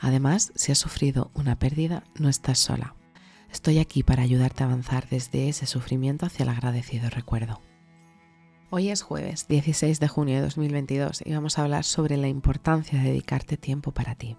[0.00, 2.94] Además, si has sufrido una pérdida, no estás sola.
[3.50, 7.60] Estoy aquí para ayudarte a avanzar desde ese sufrimiento hacia el agradecido recuerdo.
[8.70, 12.98] Hoy es jueves 16 de junio de 2022 y vamos a hablar sobre la importancia
[12.98, 14.36] de dedicarte tiempo para ti.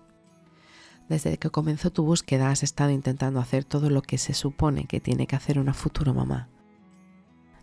[1.10, 5.00] Desde que comenzó tu búsqueda has estado intentando hacer todo lo que se supone que
[5.00, 6.48] tiene que hacer una futura mamá.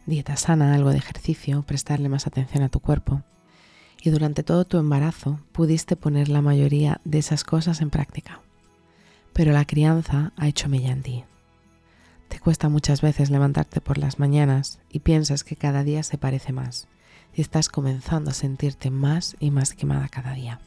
[0.06, 3.22] Dieta sana, algo de ejercicio, prestarle más atención a tu cuerpo,
[4.02, 8.40] y durante todo tu embarazo pudiste poner la mayoría de esas cosas en práctica.
[9.32, 11.24] Pero la crianza ha hecho mella en ti.
[12.28, 16.52] Te cuesta muchas veces levantarte por las mañanas y piensas que cada día se parece
[16.52, 16.88] más
[17.34, 20.60] y estás comenzando a sentirte más y más quemada cada día.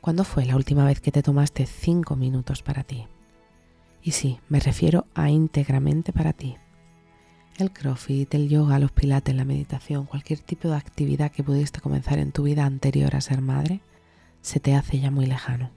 [0.00, 3.06] ¿Cuándo fue la última vez que te tomaste cinco minutos para ti?
[4.02, 6.56] Y sí, me refiero a íntegramente para ti
[7.58, 12.18] el crossfit, el yoga, los pilates, la meditación, cualquier tipo de actividad que pudiste comenzar
[12.18, 13.80] en tu vida anterior a ser madre,
[14.42, 15.70] se te hace ya muy lejano.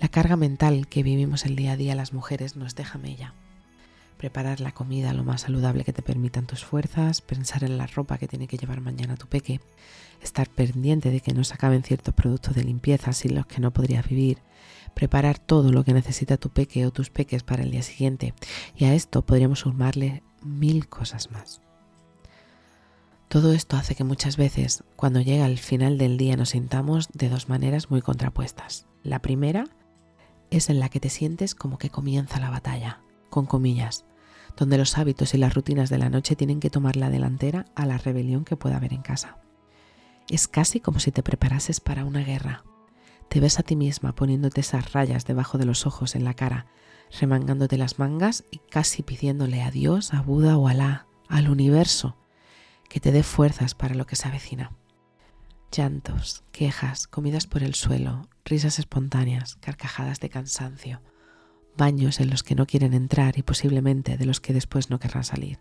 [0.00, 3.34] La carga mental que vivimos el día a día las mujeres nos deja mella.
[4.16, 8.18] Preparar la comida lo más saludable que te permitan tus fuerzas, pensar en la ropa
[8.18, 9.60] que tiene que llevar mañana tu peque,
[10.22, 13.72] estar pendiente de que no se acaben ciertos productos de limpieza sin los que no
[13.72, 14.38] podrías vivir,
[14.94, 18.34] preparar todo lo que necesita tu peque o tus peques para el día siguiente.
[18.76, 21.60] Y a esto podríamos sumarle mil cosas más.
[23.28, 27.28] Todo esto hace que muchas veces, cuando llega el final del día, nos sintamos de
[27.28, 28.86] dos maneras muy contrapuestas.
[29.04, 29.66] La primera
[30.50, 34.04] es en la que te sientes como que comienza la batalla, con comillas,
[34.56, 37.86] donde los hábitos y las rutinas de la noche tienen que tomar la delantera a
[37.86, 39.38] la rebelión que pueda haber en casa.
[40.28, 42.64] Es casi como si te preparases para una guerra.
[43.28, 46.66] Te ves a ti misma poniéndote esas rayas debajo de los ojos en la cara,
[47.18, 52.16] remangándote las mangas y casi pidiéndole a Dios, a Buda o Alá, al universo,
[52.88, 54.72] que te dé fuerzas para lo que se avecina.
[55.72, 61.00] Llantos, quejas, comidas por el suelo, risas espontáneas, carcajadas de cansancio,
[61.76, 65.24] baños en los que no quieren entrar y posiblemente de los que después no querrán
[65.24, 65.60] salir.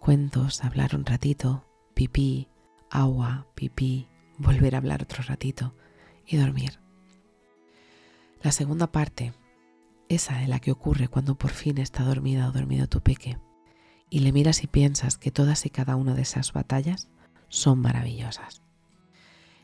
[0.00, 2.48] Cuentos, hablar un ratito, pipí,
[2.90, 4.08] agua, pipí,
[4.38, 5.74] volver a hablar otro ratito
[6.26, 6.80] y dormir.
[8.42, 9.32] La segunda parte
[10.14, 13.38] esa es la que ocurre cuando por fin está dormida o dormido tu peque,
[14.10, 17.08] y le miras y piensas que todas y cada una de esas batallas
[17.48, 18.62] son maravillosas.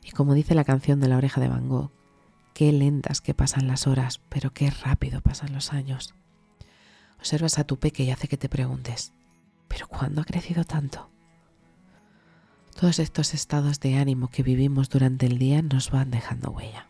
[0.03, 1.91] Y como dice la canción de la oreja de Van Gogh,
[2.55, 6.15] qué lentas que pasan las horas, pero qué rápido pasan los años.
[7.19, 9.13] Observas a tu peque y hace que te preguntes,
[9.69, 11.11] ¿pero cuándo ha crecido tanto?
[12.79, 16.89] Todos estos estados de ánimo que vivimos durante el día nos van dejando huella.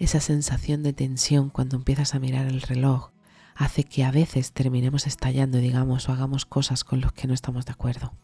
[0.00, 3.10] Esa sensación de tensión cuando empiezas a mirar el reloj
[3.54, 7.66] hace que a veces terminemos estallando, digamos, o hagamos cosas con los que no estamos
[7.66, 8.14] de acuerdo.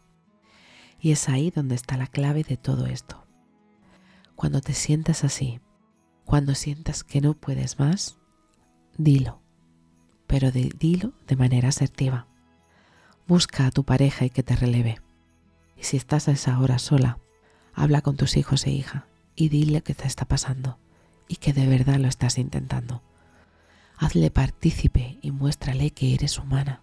[0.99, 3.27] Y es ahí donde está la clave de todo esto.
[4.35, 5.61] Cuando te sientas así,
[6.25, 8.17] cuando sientas que no puedes más,
[8.97, 9.39] dilo,
[10.25, 12.25] pero dilo de manera asertiva.
[13.27, 14.99] Busca a tu pareja y que te releve.
[15.77, 17.19] Y si estás a esa hora sola,
[17.75, 19.05] habla con tus hijos e hija
[19.35, 20.79] y dile qué te está pasando
[21.27, 23.01] y que de verdad lo estás intentando.
[23.97, 26.81] Hazle partícipe y muéstrale que eres humana.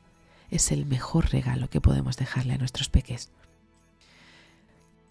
[0.51, 3.31] Es el mejor regalo que podemos dejarle a nuestros peques.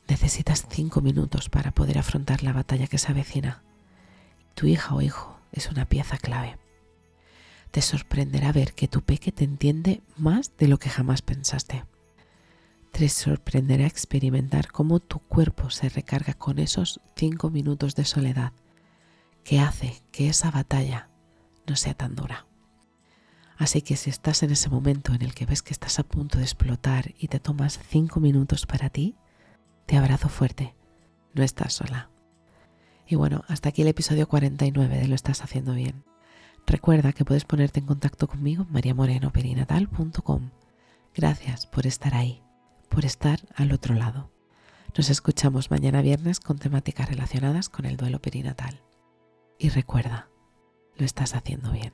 [0.08, 3.64] Necesitas cinco minutos para poder afrontar la batalla que se avecina.
[4.54, 6.58] Tu hija o hijo es una pieza clave.
[7.72, 11.86] Te sorprenderá ver que tu peque te entiende más de lo que jamás pensaste.
[12.92, 18.54] Te sorprenderá experimentar cómo tu cuerpo se recarga con esos cinco minutos de soledad
[19.44, 21.10] que hace que esa batalla
[21.68, 22.46] no sea tan dura.
[23.58, 26.38] Así que si estás en ese momento en el que ves que estás a punto
[26.38, 29.16] de explotar y te tomas cinco minutos para ti,
[29.86, 30.76] te abrazo fuerte.
[31.34, 32.10] No estás sola.
[33.08, 36.04] Y bueno, hasta aquí el episodio 49 de Lo estás haciendo bien.
[36.66, 40.50] Recuerda que puedes ponerte en contacto conmigo en mariamorenoperinatal.com.
[41.14, 42.42] Gracias por estar ahí,
[42.90, 44.32] por estar al otro lado.
[44.98, 48.82] Nos escuchamos mañana viernes con temáticas relacionadas con el duelo perinatal.
[49.64, 50.28] Y recuerda,
[50.98, 51.94] lo estás haciendo bien.